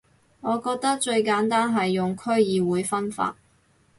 [0.39, 3.37] 我覺得最簡單係用區議會分法